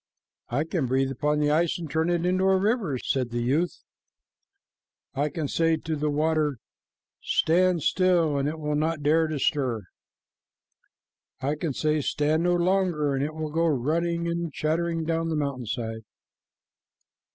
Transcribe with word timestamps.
"I 0.49 0.63
can 0.63 0.87
breathe 0.87 1.11
upon 1.11 1.37
the 1.39 1.51
ice 1.51 1.77
and 1.77 1.87
turn 1.87 2.09
it 2.09 2.23
to 2.23 2.43
a 2.43 2.57
river," 2.57 2.97
said 2.97 3.29
the 3.29 3.43
youth. 3.43 3.83
"I 5.13 5.29
can 5.29 5.47
say 5.47 5.77
to 5.77 6.09
water, 6.09 6.57
'Stand 7.21 7.83
still,' 7.83 8.35
and 8.39 8.49
it 8.49 8.57
will 8.57 8.73
not 8.73 9.03
dare 9.03 9.27
to 9.27 9.37
stir." 9.37 9.83
"I 11.39 11.53
can 11.53 11.73
say, 11.73 12.01
'Stand 12.01 12.41
no 12.41 12.55
longer,' 12.55 13.13
and 13.13 13.23
it 13.23 13.35
will 13.35 13.51
go 13.51 13.67
running 13.67 14.27
and 14.27 14.51
chattering 14.51 15.03
down 15.05 15.29
the 15.29 15.35
mountain 15.35 15.67
side." 15.67 16.01